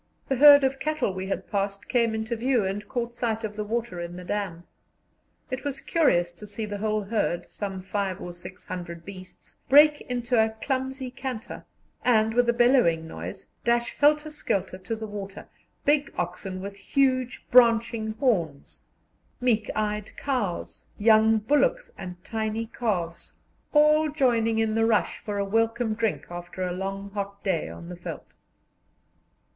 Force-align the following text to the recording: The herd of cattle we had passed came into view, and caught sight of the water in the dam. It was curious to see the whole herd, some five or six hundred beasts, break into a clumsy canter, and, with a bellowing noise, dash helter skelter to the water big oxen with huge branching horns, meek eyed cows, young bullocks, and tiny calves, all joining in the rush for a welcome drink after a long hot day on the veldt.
The 0.29 0.37
herd 0.37 0.63
of 0.63 0.79
cattle 0.79 1.13
we 1.13 1.27
had 1.27 1.47
passed 1.51 1.87
came 1.87 2.15
into 2.15 2.35
view, 2.35 2.65
and 2.65 2.87
caught 2.89 3.13
sight 3.13 3.43
of 3.43 3.55
the 3.55 3.63
water 3.63 3.99
in 4.01 4.15
the 4.15 4.23
dam. 4.23 4.63
It 5.51 5.63
was 5.63 5.79
curious 5.79 6.31
to 6.31 6.47
see 6.47 6.65
the 6.65 6.79
whole 6.79 7.03
herd, 7.03 7.47
some 7.47 7.83
five 7.83 8.19
or 8.19 8.33
six 8.33 8.65
hundred 8.65 9.05
beasts, 9.05 9.57
break 9.69 10.01
into 10.09 10.43
a 10.43 10.55
clumsy 10.59 11.11
canter, 11.11 11.65
and, 12.03 12.33
with 12.33 12.49
a 12.49 12.51
bellowing 12.51 13.07
noise, 13.07 13.45
dash 13.63 13.95
helter 13.99 14.31
skelter 14.31 14.79
to 14.79 14.95
the 14.95 15.05
water 15.05 15.47
big 15.85 16.11
oxen 16.17 16.61
with 16.61 16.77
huge 16.77 17.45
branching 17.51 18.13
horns, 18.13 18.87
meek 19.39 19.69
eyed 19.75 20.17
cows, 20.17 20.87
young 20.97 21.37
bullocks, 21.37 21.91
and 21.95 22.23
tiny 22.23 22.65
calves, 22.65 23.33
all 23.71 24.09
joining 24.09 24.57
in 24.57 24.73
the 24.73 24.87
rush 24.87 25.19
for 25.19 25.37
a 25.37 25.45
welcome 25.45 25.93
drink 25.93 26.25
after 26.31 26.63
a 26.63 26.71
long 26.71 27.11
hot 27.11 27.43
day 27.43 27.69
on 27.69 27.87
the 27.87 27.95
veldt. 27.95 28.33